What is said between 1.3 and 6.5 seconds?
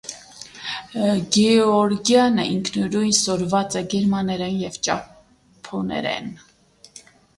Գէոորգեանը ինքնուրոյն սորված է գերմաներէն եւ ճափոներէն։